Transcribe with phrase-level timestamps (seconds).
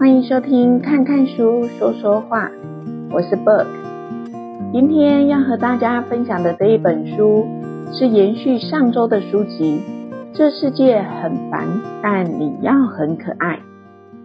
[0.00, 2.50] 欢迎收听看看书说说话，
[3.12, 3.66] 我是 Book。
[4.72, 7.44] 今天要和大家分享的这一本书
[7.92, 9.82] 是延续上周的书籍
[10.34, 13.56] 《这世界很烦，但你要很可爱》。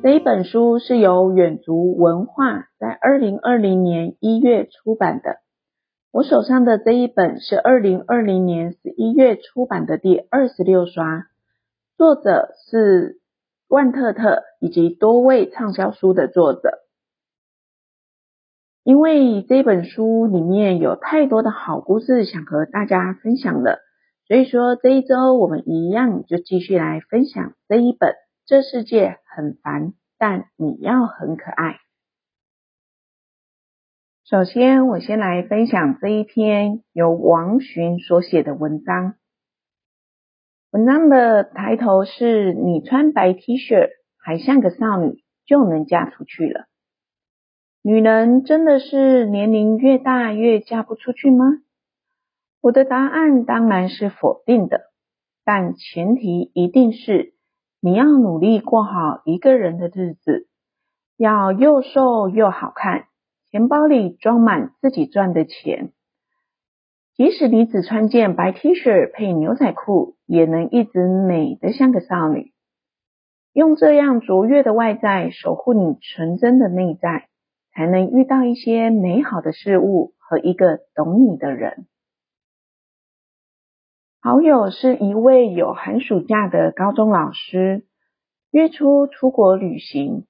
[0.02, 5.39] 这一本书是由远足文化在二零二零年一月出版的。
[6.13, 11.26] 我手上的这一本是二零二零年十一月出版的第二十六刷，
[11.97, 13.19] 作者是
[13.68, 16.80] 万特特以及多位畅销书的作者。
[18.84, 23.80] 因为这本书里面有太多的好故事想和大家分享了，
[24.27, 28.12] 所以说这一周我们一样就继续来分享这一本
[28.45, 31.72] 《这世界很烦，但你要很可爱》。
[34.23, 39.16] 首先，我先来分享这一篇由王寻所写的文章。
[40.75, 46.66] 文章的抬头是“你穿白 T 恤还像个少女，就能嫁出去了”。
[47.81, 51.45] 女人真的是年龄越大越嫁不出去吗？
[52.59, 54.81] 我的答案当然是否定的，
[55.45, 57.35] 但前提一定是
[57.80, 60.50] 你要努力过好一个人的日子，
[61.16, 63.05] 要又瘦又好看。
[63.50, 65.94] 钱包里装满自己赚的钱，
[67.16, 72.52] 即使你只穿件白 T 恤配牛仔裤，也能一直美得像个少女。
[73.53, 77.30] 用这样卓越的外在守护你纯真的内在，
[77.73, 81.88] 才能遇到一些美好的事物和一个懂你的人。
[84.19, 87.85] 好友是一位有寒暑假的高中老师，
[88.52, 90.25] 约出出国旅行。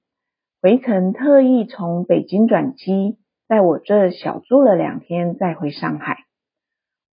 [0.61, 6.25] 回程特意从北京转机，在我这小住了两天，再回上海。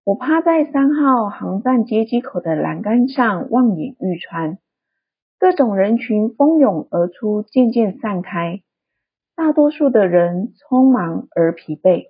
[0.03, 4.57] 我趴在三号航站接机口的栏杆上望眼欲穿，
[5.37, 8.63] 各种人群蜂拥而出，渐渐散开，
[9.35, 12.07] 大多数的人匆忙而疲惫。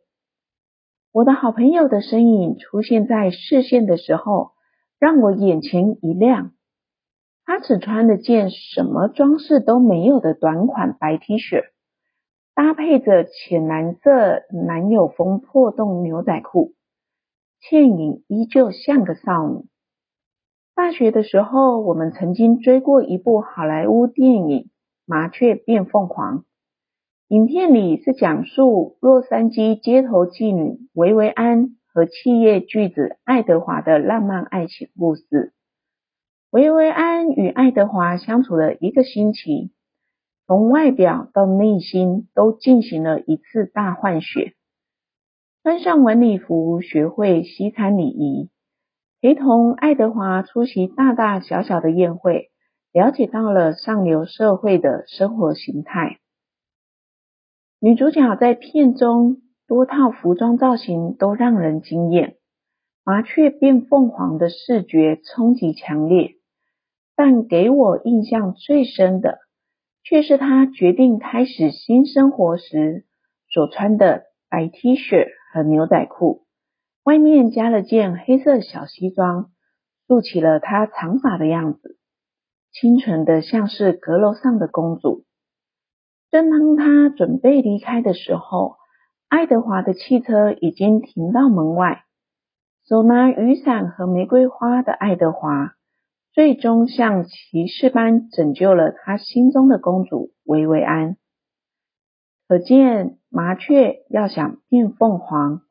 [1.11, 4.51] 我的好朋友的身影出现在视线的时候，
[4.97, 6.51] 让我眼前一亮。
[7.43, 11.65] 他只穿了件什么装饰都没有的短款白 T 恤，
[12.55, 16.71] 搭配着浅蓝色男友风破洞牛仔裤，
[17.61, 19.67] 倩影依旧像个少女。
[20.73, 24.63] 大学的时候，我们曾经追过一部好莱坞电影
[25.05, 26.39] 《麻雀变凤凰》，
[27.27, 35.53] 影片里是讲述洛杉矶街头妓女维维安和企业巨子爱德华的浪漫爱情故事。
[36.49, 39.71] 维维安与爱德华相处了一个星期，
[40.47, 44.55] 从外表到内心都进行了一次大换血。
[45.63, 48.49] 穿上晚礼服，学会西餐礼仪，
[49.21, 52.49] 陪同爱德华出席大大小小的宴会，
[52.91, 56.17] 了解到了上流社会的生活形态。
[57.79, 62.37] 女主角在片中多套服装造型都让人惊艳，
[63.03, 66.37] 麻雀变凤凰的视觉冲击强烈。
[67.15, 69.37] 但给我印象最深的，
[70.01, 73.05] 却是她决定开始新生活时
[73.47, 76.45] 所穿的白 T 恤和牛仔裤，
[77.03, 79.51] 外面加了件黑色小西装，
[80.07, 81.97] 竖起了她长发的样子，
[82.71, 85.25] 清纯的像是阁楼上的公主。
[86.29, 88.77] 正当她准备离开的时候，
[89.27, 92.03] 爱德华的汽车已经停到门外，
[92.87, 95.73] 手拿雨伞和玫瑰花的爱德华。
[96.33, 101.17] 最终像骑士般拯救了他心中的公主薇薇安。
[102.51, 105.61] 可见麻雀要想变凤凰，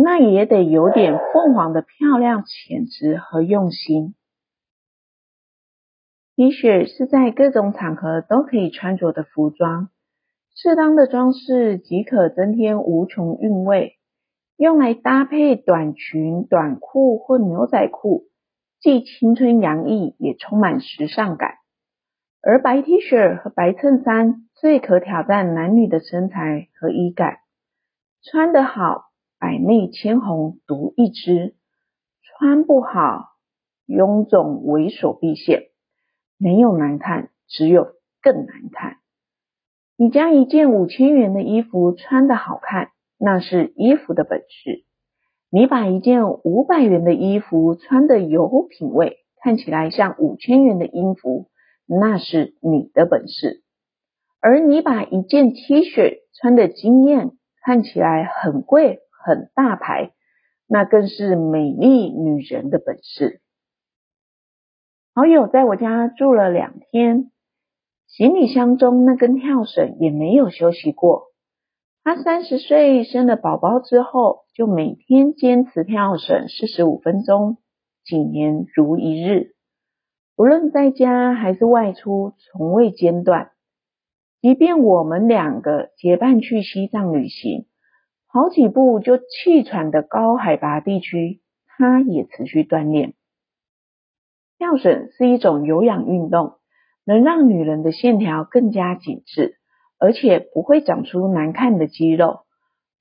[0.00, 4.14] 那也得有点凤凰的漂亮、潜质和用心。
[6.36, 9.88] T 恤是在各种场合都可以穿着的服装，
[10.54, 13.94] 适当的装饰即可增添无穷韵味。
[14.56, 18.26] 用来搭配短裙、短裤或牛仔裤。
[18.80, 21.54] 既青春洋溢，也充满时尚感。
[22.44, 27.36] 而白 T 恤和白衬衫最可挑战男女的身材和衣感。
[28.20, 29.04] 穿得好，
[29.38, 31.54] 百媚千红独一枝；
[32.20, 33.26] 穿不好，
[33.86, 35.68] 臃肿猥琐毕现。
[36.36, 38.96] 没有难看，只有更难看。
[39.96, 42.88] 你将一件五千元的衣服穿得好看，
[43.18, 44.84] 那是衣服的本事。
[45.48, 51.46] 你把一件五百元的衣服穿得有品味，看起来像五千元的衣服，
[52.00, 53.62] 那是你的本事；
[54.40, 60.12] 而你把一件 T 恤穿得惊艳，看起来很贵很大牌，
[60.66, 63.40] 那更是美丽女人的本事。
[65.14, 67.30] 好友在我家住了两天，
[68.06, 71.26] 行李箱中那根跳绳也没有休息过。
[72.02, 77.58] 她三十岁生了宝宝之后，就每天坚持跳绳四十五分钟，
[78.02, 79.51] 几年如一日。
[80.36, 83.50] 无论在家还是外出，从未间断。
[84.40, 87.66] 即便我们两个结伴去西藏旅行，
[88.28, 93.14] 跑几步就气喘的高海拔地区，她也持续锻炼。
[94.58, 96.54] 跳绳是一种有氧运动，
[97.04, 99.58] 能让女人的线条更加紧致。
[100.04, 102.40] 而且不会长出难看的肌肉，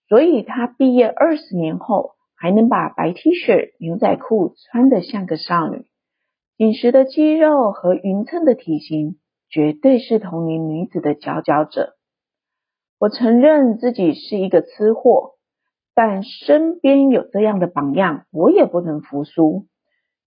[0.08, 5.88] 所以她毕业二十年后还能把白 T 恤、牛仔裤穿得像个少女。
[6.62, 9.16] 饮食的肌肉和匀称的体型，
[9.50, 11.96] 绝对是同龄女子的佼佼者。
[13.00, 15.32] 我承认自己是一个吃货，
[15.96, 19.66] 但身边有这样的榜样，我也不能服输。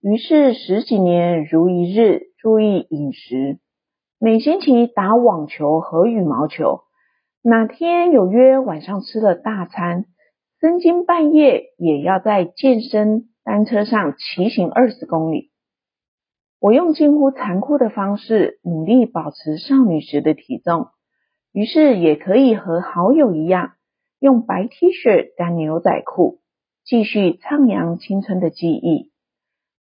[0.00, 3.60] 于是十几年如一日，注意饮食。
[4.18, 6.80] 每星期打网球和羽毛球，
[7.42, 10.06] 哪天有约晚上吃了大餐，
[10.60, 15.52] 深更半夜也要在健身单车上骑行二十公里。
[16.64, 20.86] 我用近乎残酷的方式努力保持少女时的体重，
[21.52, 23.72] 于是也可以和好友一样，
[24.18, 26.40] 用白 T 恤加牛仔裤，
[26.82, 29.12] 继续徜徉青春的记忆，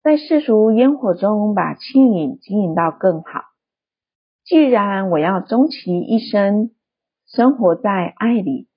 [0.02, 3.42] 在世俗烟火中把轻盈经营到更好。
[4.42, 6.70] 既然我要终其一生
[7.26, 8.68] 生活在爱里，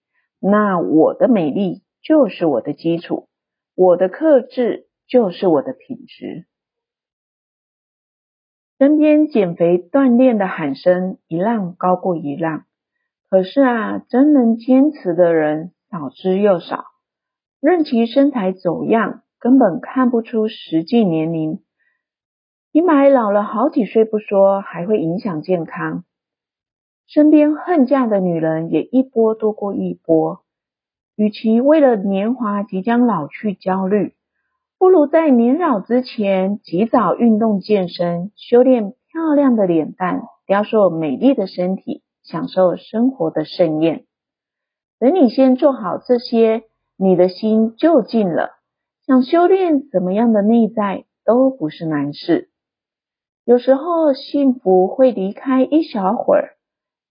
[0.42, 3.30] 那我的美丽就是我的基础，
[3.76, 6.48] 我的克制就是我的品质。
[8.78, 12.66] 身边减肥锻炼的喊声一浪高过一浪，
[13.30, 16.86] 可是啊，真能坚持的人少之又少。
[17.62, 21.60] 任其身材走样，根本看不出实际年龄。
[22.72, 26.04] 你买老了好几岁不说，还会影响健康。
[27.06, 30.40] 身边恨嫁的女人也一波多过一波。
[31.16, 34.16] 与其为了年华即将老去焦虑，
[34.84, 44.04] 不如在年老之前及早运动健身，修炼漂亮的脸蛋，雕塑美丽的身体，享受生活的盛宴。
[45.00, 46.64] 等你先做好这些，
[46.98, 48.50] 你的心就静了。
[49.06, 52.50] 想修炼怎么样的内在都不是难事。
[53.46, 56.58] 有时候幸福会离开一小会儿，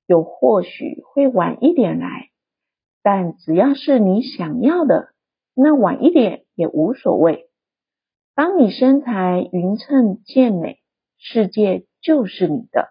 [0.06, 2.28] 又或许会晚一点来，
[3.02, 5.08] 但只要是你想要的，
[5.54, 7.48] 那晚一点也无所谓。
[8.42, 10.80] 当你身材匀称健美，
[11.16, 12.88] 世界就是你的；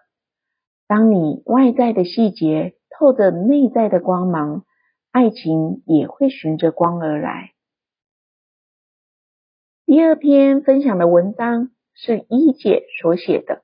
[0.86, 4.64] 当你外在的细节透着内在的光芒，
[5.10, 7.52] 爱情也会循着光而来。
[9.84, 11.68] 第二篇分享的文章。
[11.92, 13.62] 是一姐所写的，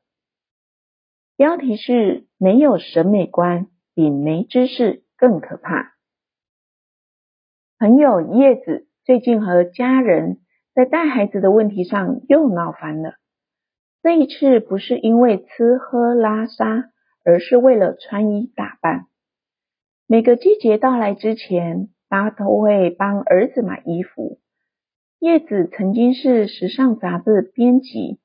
[1.36, 5.94] 标题是“没有审美观比没知识更可怕”。
[7.80, 10.40] 朋友叶子最近和家人
[10.78, 13.14] 在带孩子的问题上又闹翻了。
[14.00, 16.84] 这一次不是因为吃喝拉撒，
[17.24, 19.06] 而是为了穿衣打扮。
[20.06, 24.38] 每个季节到来之前，他都会帮儿子买衣服。
[25.18, 28.20] 叶子曾经是时尚杂志编辑，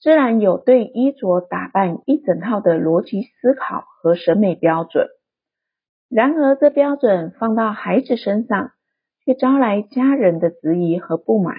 [0.00, 5.06] 自然有对衣着打扮一整套的逻辑思考和审美标准。
[6.08, 8.72] 然而，这标准放到孩子身上，
[9.24, 11.58] 却招来家人的质疑和不满。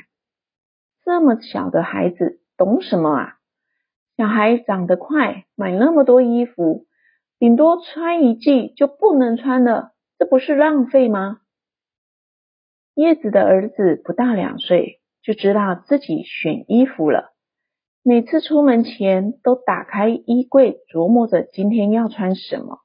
[1.05, 3.37] 这么小的孩子懂什么啊？
[4.15, 6.85] 小孩长得快，买那么多衣服，
[7.39, 11.41] 顶多穿一季就不能穿了，这不是浪费吗？
[12.95, 17.33] 叶子的儿子不到两岁，就知道自己选衣服了。
[18.01, 22.79] 每次出门前都打开衣柜，琢磨着今天要穿什么。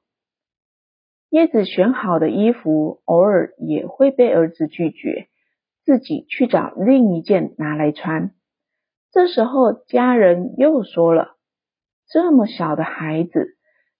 [1.29, 5.28] 叶子选好的衣服，偶尔也会被儿子拒绝，
[5.89, 8.35] 自己去找另一件拿来穿。
[9.09, 11.35] 这时候家人又说了
[12.07, 13.57] ：“这么小的孩子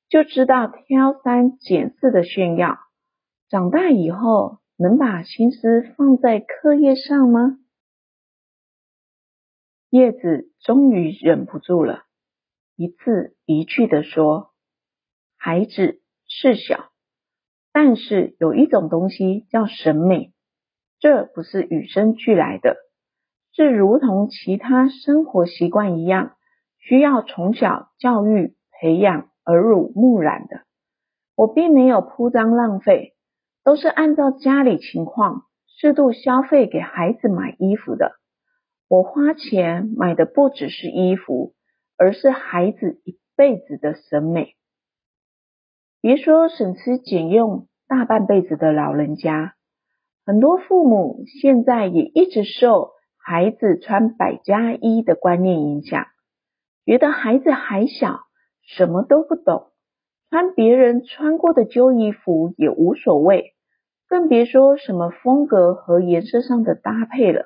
[0.08, 2.78] 就知道挑三拣四的炫耀，
[3.50, 7.58] 长大以后。”能把心思放在课业上吗？
[9.90, 12.06] 叶子终于忍不住了，
[12.78, 14.54] 一字一句地说
[15.36, 16.94] ：“孩子是小，
[17.74, 20.32] 但是有一种东西叫审美，
[21.00, 22.78] 这不是与生俱来的，
[23.54, 26.36] 是如同其他生活习惯一样，
[26.78, 30.62] 需要从小教育培养、耳濡目染的。
[31.36, 33.16] 我并没有铺张浪费。”
[33.62, 38.14] 都是按照家里情况适度消费给孩子买衣服的。
[38.88, 41.54] 我花钱买的不只是衣服，
[41.96, 44.56] 而是孩子一辈子的审美。
[46.02, 49.54] 别说省吃俭用大半辈子的老人家，
[50.30, 56.06] 很多父母现在也一直受孩子穿百家衣的观念影响，
[56.86, 58.20] 觉得孩子还小，
[58.62, 59.72] 什么都不懂，
[60.30, 63.56] 穿别人穿过的旧衣服也无所谓，
[64.08, 67.46] 更别说什么风格和颜色上的搭配了。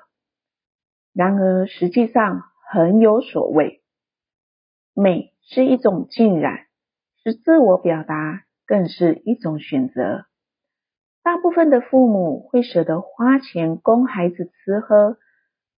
[1.13, 3.82] 然而实际上很有所谓，
[4.94, 6.66] 美是一种浸染，
[7.24, 10.25] 是自我表达，更是一种选择。
[11.24, 15.18] 大部分的父母会舍得花钱供孩子吃喝。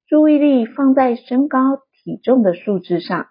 [0.08, 3.28] 注意力放在身高体重的数字上，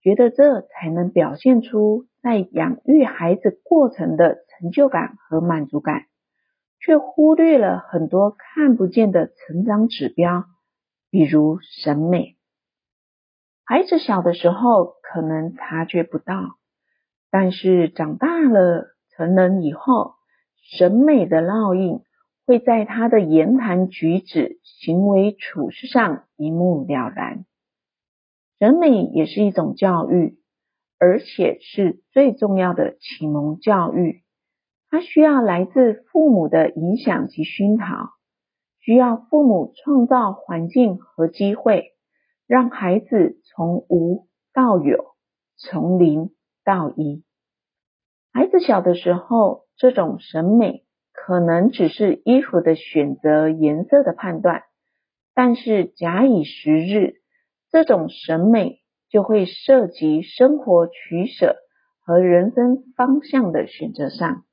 [0.00, 6.06] 觉得这才能表现出在养育孩子过程的成就感和满足感，
[6.80, 10.46] 却忽略了很多看不见的成长指标，
[11.10, 12.36] 比如审美。
[13.64, 16.56] 孩子小的时候可能察觉不到，
[17.30, 20.14] 但是长大了成人以后，
[20.62, 22.00] 审美的烙印。
[22.46, 27.44] 会在他的言谈举止、行为处事上一目了然。
[28.58, 30.36] 审美也是一种教育，
[30.98, 34.24] 而且是最重要的启蒙教育。
[34.88, 38.10] 它需要来自父母的影响及熏陶，
[38.80, 41.92] 需要父母创造环境和机会，
[42.48, 45.04] 让孩子从无到有，
[45.56, 46.30] 从零
[46.64, 47.22] 到一。
[48.32, 50.84] 孩子小的时候，这种审美。
[51.12, 54.62] 可能只是衣服的选择、颜色的判断，
[55.34, 57.16] 但是假以时日，
[57.70, 58.78] 这种审美
[59.10, 61.56] 就会涉及生活取舍
[62.00, 64.44] 和人生方向的选择上。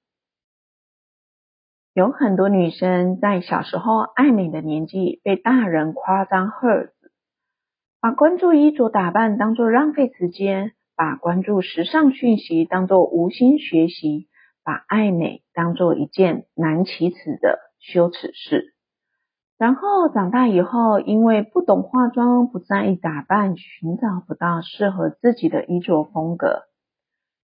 [1.93, 6.91] 有很多女生在小时候爱美的年纪被大人夸张呵斥，
[8.01, 14.27] 把关注衣着打扮当作浪费时间，把关注时尚讯息当作无心学习。
[14.67, 18.73] 把爱美当做一件难启齿的羞耻事，
[19.57, 26.63] 然后长大以后，因为不懂化妆、不在意打扮，寻找不到适合自己的衣着风格。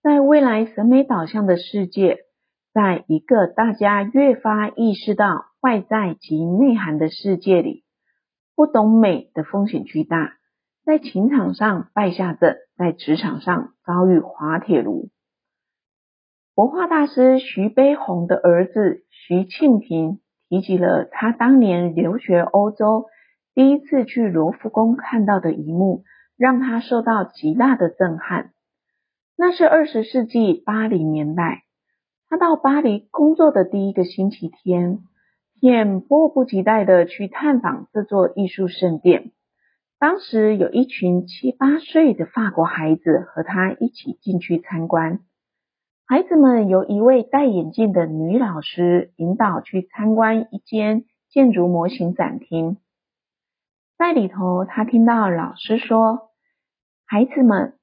[0.03, 2.19] 在未来审美导向的世界，
[2.75, 7.85] 在一个大家越发意识到外在及内涵的世界里，
[8.55, 10.35] 不懂美的风险巨大，
[10.85, 15.09] 在情场上败下阵，在职场上遭遇滑铁卢。
[16.59, 23.05] 国画大师徐悲鸿的儿子徐庆平提及了他当年留学欧洲，
[23.55, 26.03] 第一次去罗浮宫看到的一幕，
[26.37, 28.51] 让他受到极大的震撼。
[29.37, 31.63] 那是二十世纪八零年代，
[32.29, 34.99] 他到巴黎工作的第一个星期天，
[35.61, 39.31] 便迫不及待地去探访这座艺术圣殿。
[40.01, 45.21] 当时有一群七八岁的法国孩子和他一起进去参观。
[46.11, 52.79] 孩子们由一位戴眼镜的女老师引导去参观一间建筑模型展厅，
[53.99, 56.31] 在里头，他听到老师说
[57.05, 57.79] ：“孩子们，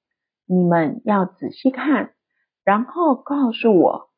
[0.47, 2.15] 你们要仔细看，
[2.63, 4.09] 然后告诉我，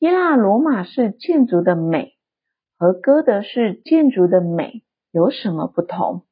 [0.00, 2.14] 希腊罗马式建筑的美
[2.76, 4.82] 和哥德式建筑的美
[5.12, 6.24] 有什么不同？”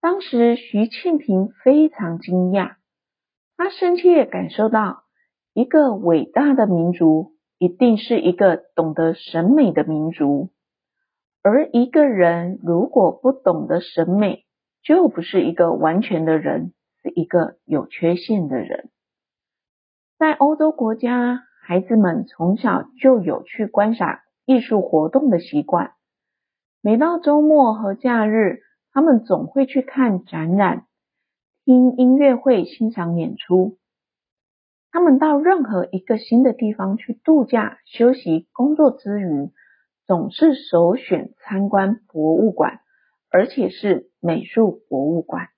[0.00, 2.76] 当时，徐庆平非常惊讶，
[3.58, 5.02] 他深切感受到。
[5.56, 10.50] 一个伟大的民族，一定是一个懂得审美的民族。
[11.42, 14.44] 而一个人如果不懂得审美，
[14.82, 18.90] 就不是一个完全的人，是一个有缺陷的人。
[20.18, 25.92] 在欧洲国家，孩子们从小就有去观赏艺术活动的习惯。
[26.82, 28.58] 每到周末和假日，
[28.92, 30.84] 他们总会去看展览、
[31.64, 33.78] 听音乐会、欣赏演出。
[34.96, 39.50] 他们到任何一个新的地方去度假、休息、工作之余，
[40.06, 42.80] 总是首选参观博物馆，
[43.30, 45.48] 而且是美术博物馆。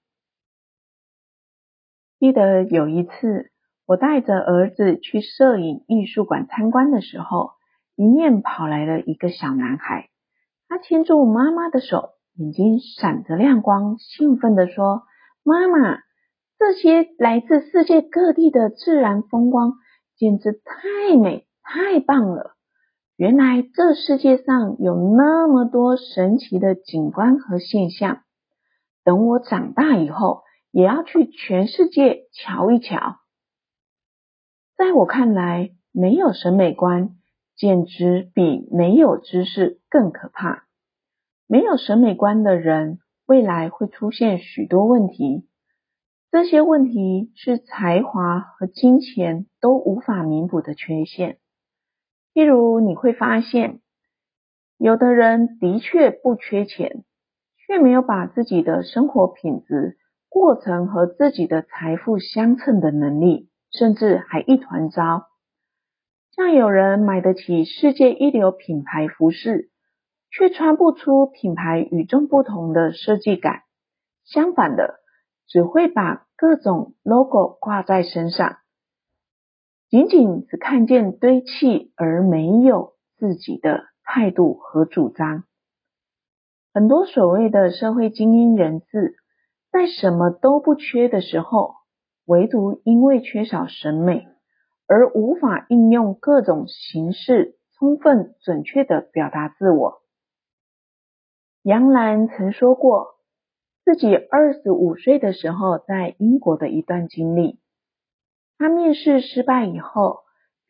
[2.18, 3.52] 记得有一次，
[3.86, 7.52] 我带着儿子去摄影艺术馆参观的时候，
[7.94, 10.08] 迎面跑来了一个小男孩，
[10.66, 15.04] 他牵住妈妈的手，眼睛闪着亮光，兴奋地说
[15.46, 16.00] ：“妈妈。”
[16.58, 19.74] 这些来自世界各地的自然风光，
[20.16, 22.56] 简直太美、太棒了！
[23.16, 28.22] 原来这世界上有那么多神奇的景观和现象，
[29.04, 33.16] 等我长大以后，也要去全世界瞧一瞧。
[34.76, 37.10] 在我看来，没有审美观，
[37.56, 40.64] 简直比没有知识更可怕。
[41.46, 45.47] 没有审美观的人，未来会出现许多问题。
[46.30, 51.38] 这些问题是才华和金钱都无法弥补的缺陷。
[52.34, 53.80] 譬如你会发现，
[54.76, 57.02] 有的人的确不缺钱，
[57.66, 59.96] 却没有把自己的生活品质
[60.28, 65.28] 过成和自己的财富相称的能力，甚至还一团糟。
[66.36, 69.70] 像有人买得起世界一流品牌服饰，
[70.30, 73.62] 却穿不出品牌与众不同的设计感。
[74.24, 75.00] 相反的，
[75.48, 78.58] 只会把各种 logo 挂在身上，
[79.88, 85.44] 仅仅只看见堆砌，而没有自己的态度和主张。
[86.74, 89.16] 很多所谓的社会精英人士，
[89.72, 91.74] 在什么都不缺的时候，
[92.26, 94.28] 唯独因为缺少审美，
[94.86, 100.02] 而无法应用各种形式，充分准确地表达自我。
[101.62, 103.17] 杨澜曾说过，
[103.88, 107.58] 自己二十五岁的时候，在英国的一段经历。
[108.58, 110.18] 他面试失败以后，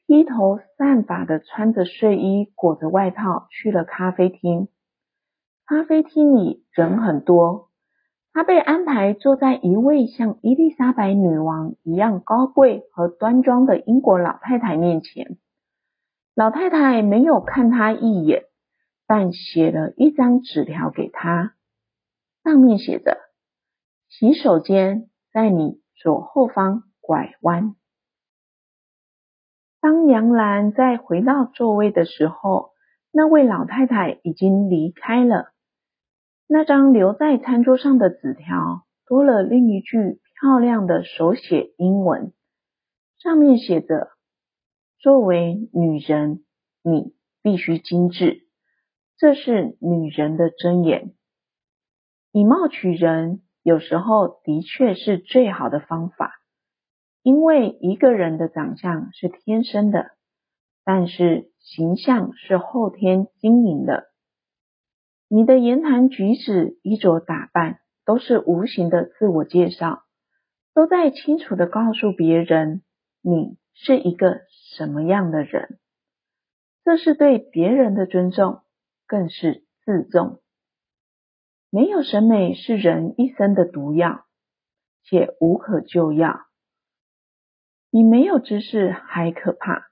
[0.07, 4.69] 披头散发地穿着睡衣，裹着外套去了咖啡厅。
[5.67, 7.71] 咖啡厅里人很多。
[8.33, 15.39] 他被安排坐在一位像伊丽莎白女王一样高贵和端庄的英国老太太面前。
[16.37, 18.45] 老太太没有看他一眼，
[19.09, 21.55] 但写了一张纸条给他，
[22.49, 23.19] 上面写着
[24.09, 27.77] ：“洗手间在你左后方拐弯。”
[29.83, 32.71] 当杨澜再回到座位的时候，
[33.13, 35.53] 那位老太太已经离开了。
[36.47, 42.33] 那张留在餐桌上的纸条多了另一句漂亮的手写英文，
[43.19, 44.13] 上面写着
[44.99, 46.47] ：“作为女人，
[46.83, 48.49] 你必须精致，
[49.19, 51.13] 这是女人的尊严。
[52.33, 56.35] 以貌取人，有时候的确是最好的方法，
[57.23, 60.11] 因为一个人的长相是天生的，
[60.85, 64.09] 但是形象是后天经营的。”
[65.31, 70.05] 你的言谈举止、衣着打扮，都是无形的自我介绍，
[70.75, 72.83] 都在清楚地告诉别人
[73.21, 74.41] 你是一个
[74.77, 75.79] 什么样的人。
[76.83, 78.63] 这是对别人的尊重，
[79.07, 80.41] 更是自重。
[81.71, 84.25] 没有审美是人一生的毒药，
[85.05, 86.41] 且无可救药。
[87.91, 89.89] 比没有知识还可怕。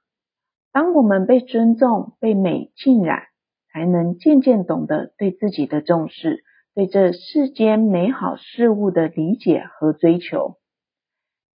[0.72, 3.28] 当我们被尊重、被美浸染。
[3.72, 10.56] 才能渐渐懂得对自己的重视，对这世间美好事物的理解和追求。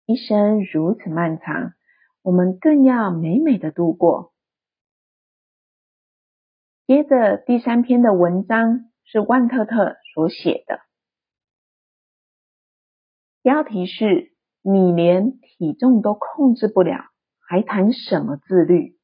[0.08, 1.74] 一生如此漫长，
[2.24, 4.34] 我们更要美美的度过。
[6.88, 10.80] 接着第三篇的文章是万特特所写的，
[13.44, 14.32] 标题是
[14.66, 17.12] “你连体重都控制不了，
[17.48, 18.98] 还谈什么自律？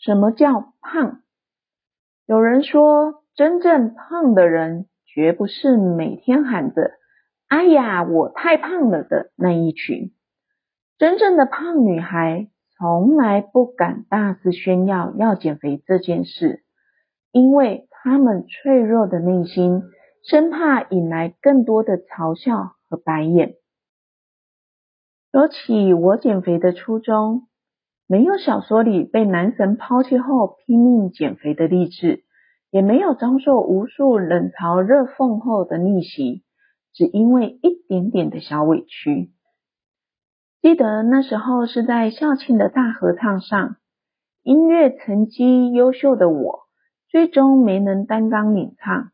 [0.00, 1.22] 什么叫胖？”
[2.26, 6.90] 有人说，真正胖的人绝不是每天喊着
[7.46, 10.12] “哎呀，我太胖了”的那一群。
[10.96, 16.64] 真正的胖女孩从来不敢大肆炫耀要减肥这件事，
[17.30, 19.82] 因为他们脆弱的内心
[20.24, 23.56] 生怕引来更多的嘲笑和白眼。
[25.30, 27.42] 说起我减肥的初衷。
[28.06, 32.24] 没有小说里被男神抛弃后拼命减肥的励志，
[32.70, 36.44] 也没有遭受无数冷嘲热讽后的逆袭，
[36.94, 39.32] 只因为一点点的小委屈。
[40.62, 43.76] 记得那时候是在校庆的大合唱上，
[44.42, 46.67] 音乐成绩优秀的我，
[47.08, 49.10] 最终没能担纲领唱，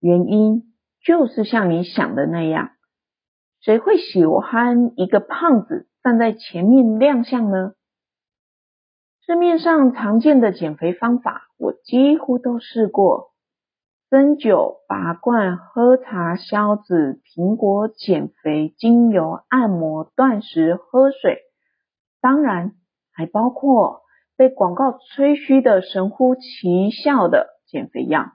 [0.00, 0.72] 原因
[1.04, 2.70] 就是像你想的那样，
[3.60, 7.74] 谁会喜欢一个胖子站在前面亮相呢？
[9.26, 13.32] 市面上常见的减肥方法，我几乎都试过：
[14.08, 21.40] 针灸、拔罐、喝茶消脂、苹果减肥、精油按摩、断食、喝水，
[22.22, 22.72] 当然
[23.12, 24.00] 还包括
[24.38, 28.32] 被广告吹嘘的神乎其效的减肥药。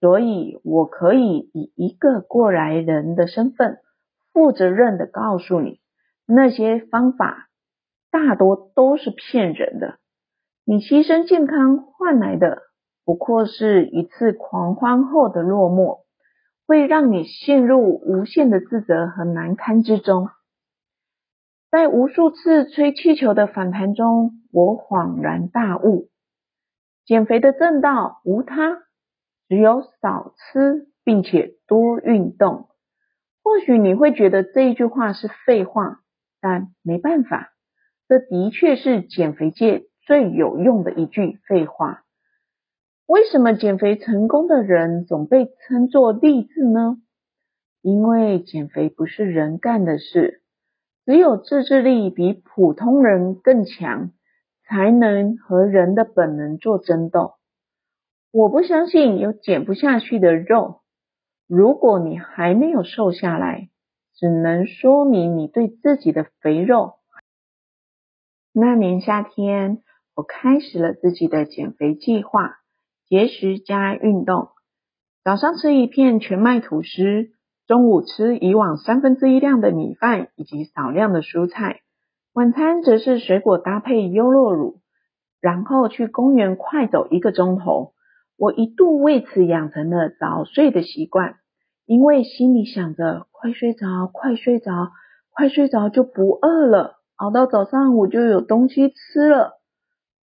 [0.00, 3.78] 所以，我可以以一个过来人的身份，
[4.32, 5.80] 负责任的告诉你，
[6.26, 7.46] 那些方法。
[8.10, 9.98] 大多都是骗人的，
[10.64, 12.62] 你牺牲健康换来的
[13.04, 16.04] 不过是一次狂欢后的落寞，
[16.66, 20.30] 会让你陷入无限的自责和难堪之中。
[21.70, 26.08] 在无数次吹气球的反弹中，我恍然大悟：
[27.04, 28.78] 减肥的正道无他，
[29.48, 32.68] 只有少吃并且多运动。
[33.42, 36.00] 或许你会觉得这一句话是废话，
[36.40, 37.50] 但没办法，
[38.08, 42.04] 这的确是减肥界最有用的一句废话。
[43.06, 46.98] 为什么减肥成功的人总被称作励志呢？
[47.80, 50.42] 因为减肥不是人干的事，
[51.06, 54.10] 只有自制力比普通人更强，
[54.68, 57.34] 才能和人的本能做争斗。
[58.30, 60.82] 我不相信有减不下去的肉。
[61.46, 63.70] 如果你还没有瘦下来，
[64.14, 66.96] 只能说明你对自己的肥肉。
[68.52, 69.82] 那年夏天，
[70.14, 72.56] 我开始了自己的减肥计划，
[73.08, 74.48] 节食加运动。
[75.24, 77.30] 早上吃一片全麦吐司，
[77.66, 81.80] 中午吃以往三分之一量的米饭以及少量的蔬菜，
[82.38, 84.78] 晚餐则是水果搭配优酪乳，
[85.40, 87.94] 然后去公园快走一个钟头。
[88.36, 91.34] 我一度为此养成了早睡的习惯，
[91.84, 94.92] 因为心里想着快睡着，快睡着，
[95.34, 99.58] 快睡着就不饿了，熬到早上我就有东西吃了。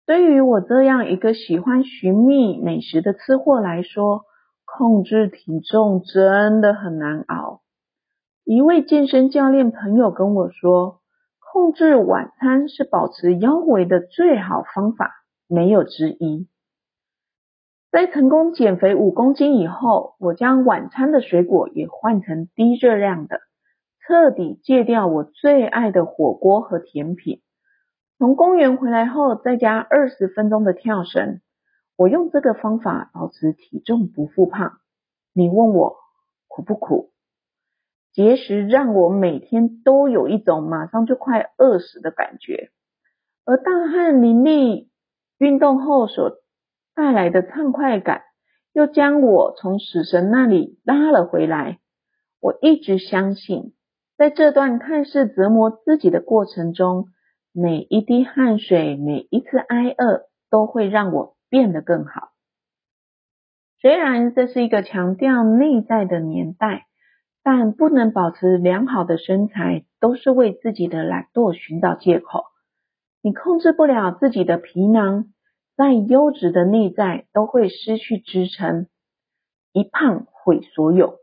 [0.07, 4.23] 对于我这样一个喜欢寻觅美食的吃货来说，
[4.65, 7.61] 控制体重真的很难熬。
[8.43, 11.00] 一位健身教练朋友跟我说，
[11.53, 15.11] 控制晚餐是保持腰围的最好方法，
[15.47, 16.47] 没有之一。
[17.91, 23.41] 在成功减肥五公斤以后，我将晚餐的水果也换成低热量的，
[23.99, 27.41] 彻底戒掉我最爱的火锅和甜品。
[28.17, 31.41] 从公园回来后，再加二十分钟的跳绳。
[31.97, 34.77] 我用这个方法保持体重不复胖。
[35.33, 35.97] 你问我
[36.47, 37.10] 苦不苦？
[38.13, 42.69] 节食让我每天都有一种马上就快饿死的感觉，
[43.45, 44.87] 而大汗淋漓
[45.37, 46.41] 运动后所
[46.93, 48.23] 带来的畅快感，
[48.73, 51.79] 又将我从死神那里拉了回来。
[52.41, 53.73] 我一直相信，
[54.17, 57.05] 在这段看似折磨自己的过程中，
[57.53, 62.29] 每一滴汗水，每一次挨饿，都会让我变得更好。
[63.79, 66.87] 虽然这是一个强调内在的年代，
[67.43, 72.43] 但不能保持良好的身材，都是为自己的懒惰寻找借口。
[73.21, 75.25] 你控制不了自己的皮囊。
[75.77, 78.87] 再优质的内在都会失去支撑，
[79.71, 81.15] 一胖毁所有。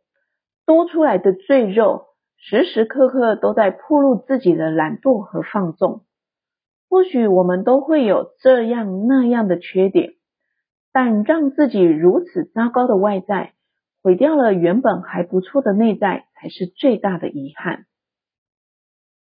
[0.67, 6.01] 多出来的赘肉，时时刻刻都在暴露自己的懒惰和放纵。
[6.89, 10.15] 或许我们都会有这样那样的缺点，
[10.93, 13.53] 但让自己如此糟糕的外在，
[14.09, 17.85] 毁掉了原本还不错的内在，才是最大的遗憾。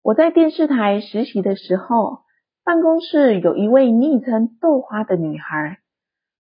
[0.02, 2.24] 我在电视台实习的时候。
[2.66, 5.80] 办公室有一位昵称豆花的女孩，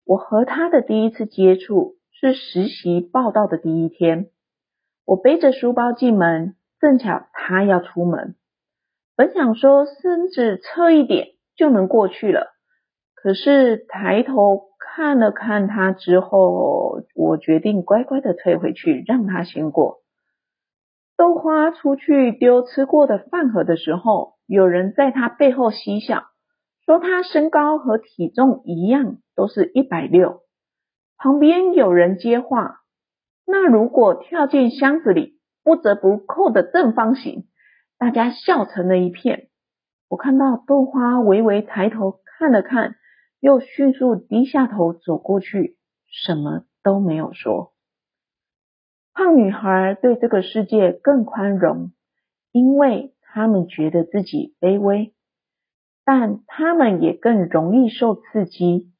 [0.03, 4.29] 我和她的第一次接触是实习报道的第一天。
[5.05, 8.35] 我背着书包进门，正巧她要出门。
[9.15, 12.51] 本想说身子侧一点就能过去了，
[13.21, 19.99] 可是抬头看了看他之后，我决定乖乖的退回去，让他先过。
[21.17, 26.23] 豆花出去丢吃过的饭盒的时候，有人在他背后嬉笑，
[26.83, 30.41] 说他身高和体重一样，都是一百六。
[31.17, 32.79] 旁边有人接话
[33.45, 37.45] ：“那如果跳进箱子里，不折不扣的正方形。”
[37.99, 39.49] 大家笑成了一片。
[40.09, 42.95] 我看到豆花微微抬头看了看，
[43.41, 45.75] 又迅速低下头走过去，
[46.07, 47.73] 什么都没有说。
[49.13, 51.91] 胖女孩对这个世界更宽容，
[52.53, 53.13] 因为。
[53.33, 55.13] 他们觉得自己卑微，
[56.03, 58.91] 但他们也更容易受刺激，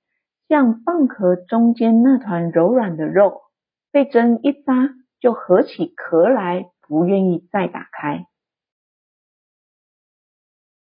[0.48, 3.42] 像蚌壳中间那团柔软的肉，
[3.92, 8.26] 被针一扎就合起壳来，不愿意再打开。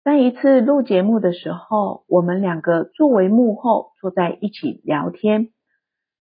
[0.05, 5.51] 在一次录节目的时候，我们两个作为幕后坐在一起聊天，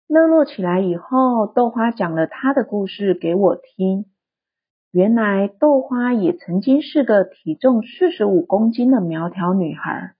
[0.07, 4.05] 热络起来以后，豆花讲了她的故事给我听。
[4.91, 10.15] 原来豆花也曾经是个体重四十五公斤的苗条女孩。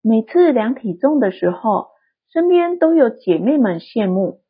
[0.00, 1.88] 每次量体重的时候，
[2.32, 4.40] 身边都有姐妹们羡慕。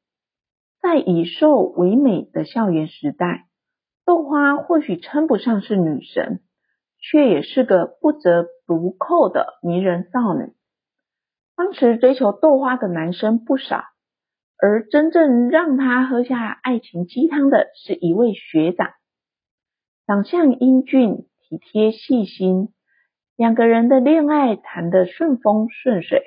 [0.81, 3.47] 在以瘦为美的校园时代，
[4.05, 6.41] 豆花或许称不上是女神，
[7.01, 10.53] 却也是个不折不扣的迷人少女。
[11.57, 13.85] 当时追求豆花的男生不少，
[14.59, 18.91] 而真正让她喝下爱情鸡汤的是一位学长。
[20.07, 22.69] 长相英俊、体贴细心，
[23.37, 26.23] 两个人的恋爱谈得顺风顺水。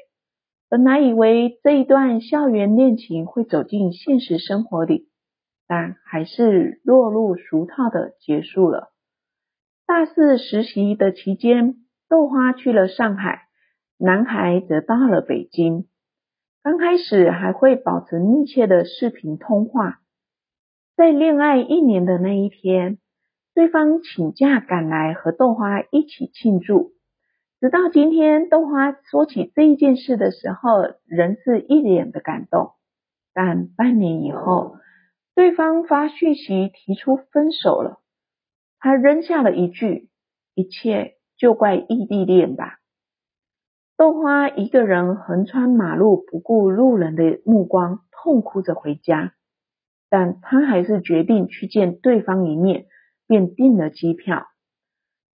[0.69, 5.09] 本来以为这一段校园恋情会走进现实生活里，
[5.67, 8.92] 但还是落入俗套的结束了。
[9.85, 11.75] 大四实习的期间，
[12.07, 13.47] 豆花去了上海，
[13.97, 15.87] 男孩则到了北京。
[16.63, 19.99] 刚开始还会保持密切的视频通话。
[20.95, 22.97] 在恋爱一年的那一天，
[23.53, 26.93] 对方请假赶来和豆花一起庆祝。
[27.59, 32.71] 直到今天，豆花说起这一件事的时候，仍是一脸的感动。
[33.33, 34.77] 但半年以后，
[35.35, 37.99] 对方发讯息提出分手了。
[38.83, 40.09] 他扔下了一句
[40.55, 42.79] ：“一切就怪异地恋吧。”
[43.95, 49.35] 豆花一个人横穿马路，不顾路人的目光，痛哭着回家。
[50.09, 52.87] 但他还是决定去见对方一面，
[53.25, 54.47] 便订了机票。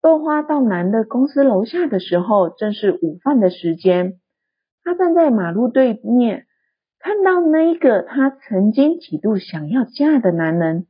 [0.01, 4.21] 豆花到男的公司楼下的时候，正是午饭的时间。
[4.83, 6.47] 他站在马路对面，
[6.99, 10.87] 看到那一个他曾经几度想要嫁的男人，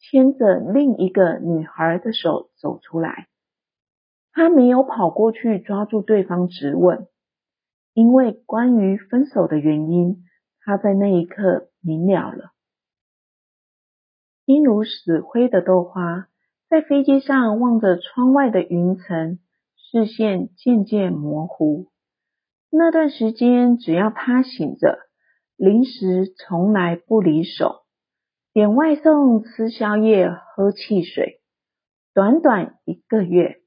[0.00, 3.28] 牵着另一个女孩的手走出来。
[4.32, 7.06] 他没有跑过去抓住对方质问，
[7.94, 10.24] 因为关于分手的原因，
[10.60, 12.50] 他在那一刻明了了。
[14.46, 16.26] 心如死灰的豆花。
[16.68, 19.40] 在飞机上望着窗外的云层，
[19.74, 21.88] 视线渐渐模糊。
[22.70, 25.00] 那段时间，只要他醒着，
[25.56, 27.80] 零食从来不离手，
[28.52, 31.40] 点外送、吃宵夜、喝汽水。
[32.12, 33.60] 短短一个月，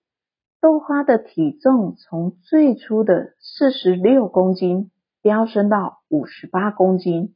[0.60, 4.92] 豆花的体重从最初的四十六公斤
[5.22, 7.34] 飙升到五十八公斤，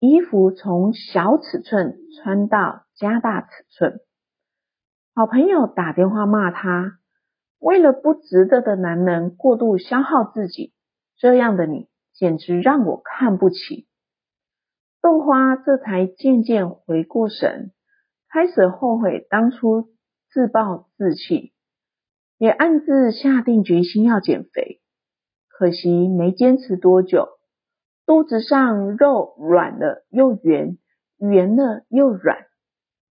[0.00, 4.00] 衣服从小尺寸穿到加大尺寸。
[5.14, 6.98] 好朋友打电话骂他，
[7.58, 10.72] 为了不值得的男人过度消耗自己，
[11.18, 13.86] 这样的你简直让我看不起。
[15.02, 17.72] 豆花这才渐渐回过神，
[18.30, 19.88] 开始后悔当初
[20.30, 21.52] 自暴自弃，
[22.38, 24.80] 也暗自下定决心要减肥。
[25.48, 27.28] 可惜没坚持多久，
[28.06, 30.78] 肚子上肉软了又圆，
[31.18, 32.46] 圆了又软，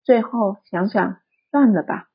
[0.03, 1.17] 最后想想。
[1.51, 2.09] 算了吧，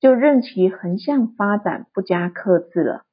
[0.00, 3.04] 就任其横向发展，不加克制了。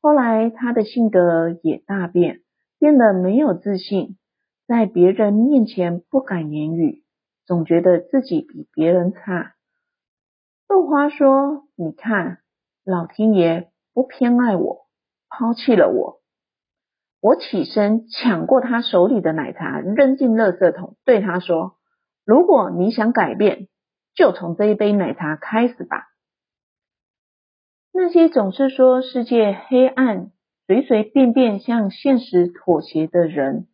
[0.00, 2.40] 后来他的性格也大变，
[2.80, 4.16] 变得没有自信，
[4.68, 7.02] 在别人面前不敢言语，
[7.46, 9.54] 总觉得自己比别人差。
[10.68, 12.40] 豆花说：“你看，
[12.84, 14.86] 老天爷不偏爱我，
[15.30, 16.20] 抛弃了我。”
[17.20, 21.78] 我起身抢过他手里的奶茶，扔进垃圾桶，对他说
[22.26, 23.68] ：“如果你想改变。”
[24.14, 26.08] 就从这一杯奶茶开始吧。
[27.92, 30.32] 那些总是说世界黑暗、
[30.66, 33.68] 随随便便向现实妥协的人，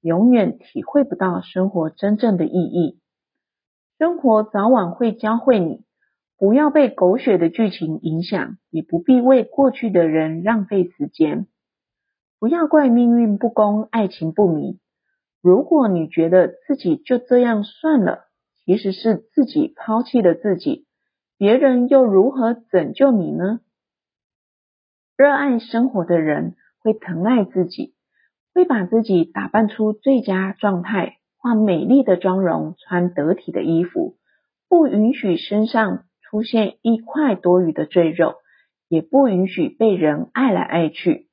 [0.00, 3.00] 永远体会不到生活真正的意义。
[3.98, 5.84] 生活早晚会教会你，
[6.38, 11.46] 不要被狗血的剧情影响，也不必为过去的人浪费时间。
[12.38, 14.80] 不要怪命运不公、爱情不明。
[15.42, 18.26] 如果你觉得自己就这样算了。
[18.66, 20.86] 其实是自己抛弃了自己，
[21.38, 23.60] 别人又如何拯救你呢？
[25.16, 27.94] 热爱生活的人会疼爱自己，
[28.60, 34.18] 会把自己打扮出最佳状态，化美丽的妆容，穿得体的衣服，
[34.68, 38.34] 不允许身上出现一块多余的赘肉，
[38.86, 41.30] 也不允许被人爱来爱去，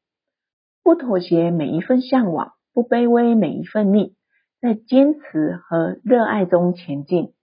[0.83, 4.15] 不妥协每一份向往，不卑微每一份力。
[4.61, 7.33] 在坚持和热爱中前进，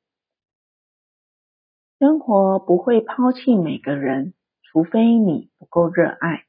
[1.99, 6.45] 生活不会抛弃每个人，除非你不够热爱。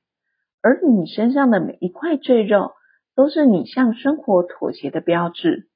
[0.62, 2.72] 而你身上的每一块赘肉，
[3.16, 5.70] 都是你向生活妥协的标志。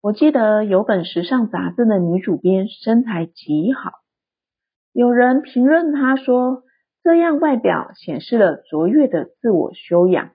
[0.00, 3.92] 我记得有本时尚杂志的女主编身材极好，
[4.92, 6.62] 有人评论她说，
[7.02, 10.30] 这样外表显示了卓越的自我修养。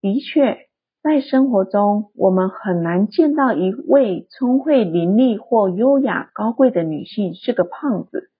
[0.00, 0.66] 的确。
[1.02, 8.32] 在生活中，我们很难见到一位聪慧伶俐或优雅高贵的女性是个胖子。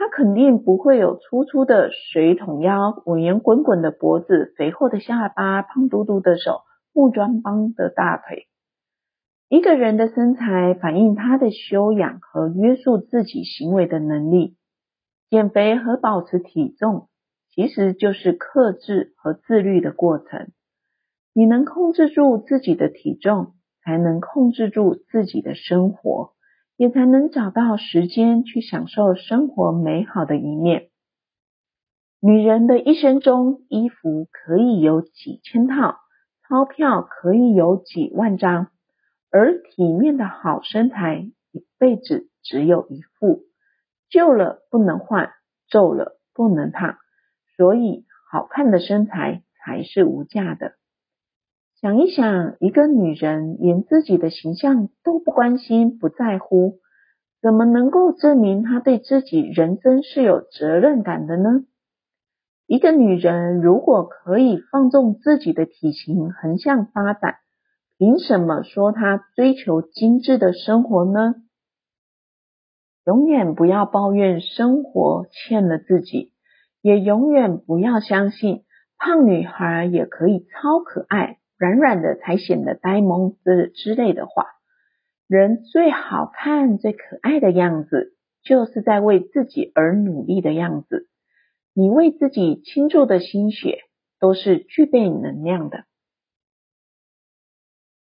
[0.00, 6.62] 他肯定不会有粗粗的水桶腰、五圆滚滚的脖子、肥厚的下巴、胖嘟嘟的手、
[6.94, 8.46] 木桩帮的大腿。
[9.50, 14.56] 一个人的身材反映他的修养和约束自己行为的能力。
[15.28, 17.10] 减肥和保持体重，
[17.50, 20.48] 其实就是克制和自律的过程。
[21.34, 23.52] 你能控制住自己的体重，
[23.84, 26.32] 才能控制住自己的生活，
[26.80, 30.88] 也才能找到时间去享受生活美好的一面。
[32.22, 35.98] 女人的一生中，衣服可以有几千套，
[36.48, 38.68] 钞票可以有几万张，
[39.30, 43.42] 而体面的好身材一辈子只有一副，
[44.08, 45.32] 旧了不能换，
[45.68, 46.96] 皱了不能烫，
[47.58, 50.76] 所以好看的身材才是无价的。
[51.80, 56.78] 想一想，一个女人连自己的形象都不关心、不在乎，
[57.40, 61.64] 怎么能够证明她对自己人生是有责任感的呢？
[62.66, 67.36] 一个女人如果可以放纵自己的体型横向发展，
[67.96, 71.36] 凭什么说她追求精致的生活呢？
[73.06, 76.34] 永远不要抱怨生活欠了自己，
[76.82, 78.64] 也永远不要相信
[78.98, 81.38] 胖女孩也可以超可爱。
[81.60, 84.46] 软软的才显得呆萌之之类的话，
[85.28, 91.06] 人最好看、最可爱的样子，就是在为自己而努力的样子。
[91.74, 93.80] 你为自己倾注的心血，
[94.18, 95.84] 都是具备能量的。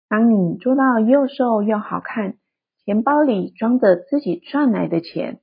[0.09, 2.39] 当你做到又瘦又好看，
[2.87, 5.41] 钱包里装着自己赚来的钱，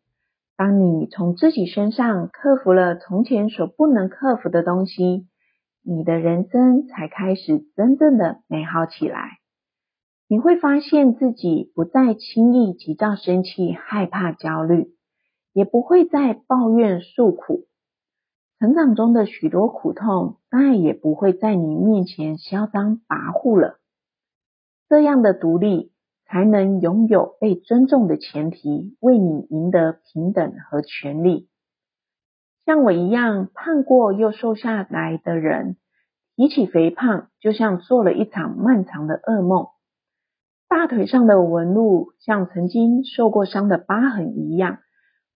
[0.57, 5.27] 当你从自己身上克服了从前所不能克服的东西。
[5.83, 9.39] 你的人生才开始真正的美好起来。
[10.27, 14.95] 你会发现自己不再轻易急躁生气、害怕焦虑，
[15.51, 17.65] 也不会再抱怨诉苦。
[18.57, 23.79] 成长中的许多苦痛再也不会在你面前嚣张跋扈了。
[24.87, 25.91] 这样的独立，
[26.25, 31.49] 才能拥有被尊重的前提，为你赢得平等和权利。
[32.65, 35.77] 像我一样胖过又瘦下来的人，
[36.35, 39.67] 提起肥胖就像做了一场漫长的噩梦。
[40.67, 44.79] 大腿上的纹路像曾经受过伤的疤痕一样，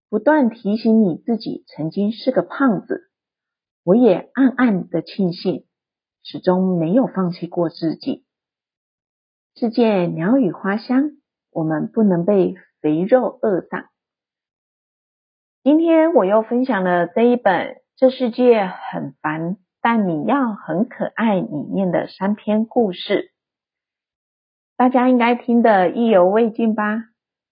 [0.08, 3.10] 不断提醒你自己曾经是个胖子。
[3.84, 5.66] 我也暗暗的庆幸，
[6.22, 8.24] 始终没有放弃过自己。
[9.54, 11.10] 世界鸟语花香，
[11.50, 13.84] 我们不能被肥肉饿丧。
[15.66, 23.32] 今天我又分享了这一本《这世界很烦，但你要很可爱》里面的三篇故事，
[24.76, 27.06] 大家应该听得意犹未尽吧？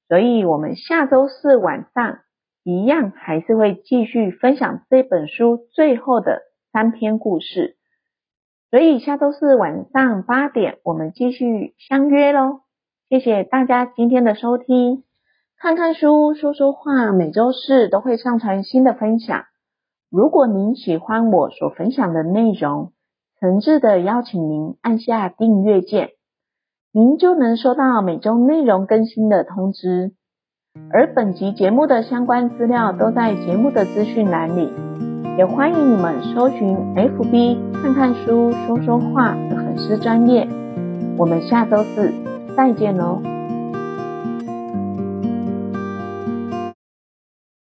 [0.07, 2.21] 所以我们下周四晚上
[2.63, 7.77] 一样还是会继续分享这本书最后的三篇故事。
[8.71, 12.61] 所以下周四晚上八点，我们继续相约喽！
[13.09, 15.03] 谢谢大家今天的收听。
[15.59, 19.45] 看看书，说说话，每周四都会上传新的分享。
[20.11, 22.93] 如果您喜欢我所分享的内容，
[23.41, 26.11] 诚挚的邀请您按下订阅键，
[26.93, 30.13] 您就能收到每周内容更新的通知。
[30.91, 34.71] 而本集节目的相关资料都在节目的资讯栏里，
[35.39, 40.47] 也欢迎你们搜寻 FB 看看书，说说话的粉丝专业。
[41.17, 42.13] 我们下周四
[42.57, 43.34] 再见喽！